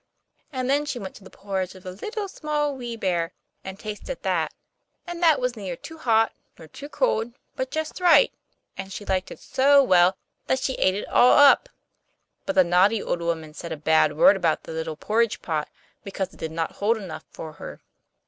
And 0.51 0.67
then 0.67 0.87
she 0.87 0.97
went 0.97 1.13
to 1.17 1.23
the 1.23 1.29
porridge 1.29 1.75
of 1.75 1.83
the 1.83 1.91
Little, 1.91 2.27
Small, 2.27 2.75
Wee 2.75 2.95
Bear, 2.95 3.33
and 3.63 3.77
tasted 3.79 4.23
that; 4.23 4.51
and 5.05 5.21
that 5.21 5.39
was 5.39 5.55
neither 5.55 5.75
too 5.75 5.99
hot 5.99 6.33
nor 6.57 6.67
too 6.67 6.89
cold, 6.89 7.33
but 7.55 7.69
just 7.69 7.99
right; 8.01 8.33
and 8.75 8.91
she 8.91 9.05
liked 9.05 9.29
it 9.29 9.39
so 9.39 9.83
well, 9.83 10.17
that 10.47 10.57
she 10.57 10.73
ate 10.73 10.95
it 10.95 11.07
all 11.07 11.33
up: 11.37 11.69
but 12.47 12.55
the 12.55 12.63
naughty 12.63 12.99
old 13.03 13.21
woman 13.21 13.53
said 13.53 13.71
a 13.71 13.77
bad 13.77 14.17
word 14.17 14.35
about 14.35 14.63
the 14.63 14.71
little 14.71 14.95
porridge 14.95 15.39
pot, 15.43 15.69
because 16.03 16.33
it 16.33 16.37
did 16.39 16.51
not 16.51 16.77
hold 16.77 16.97
enough 16.97 17.25
for 17.29 17.51
her. 17.53 17.79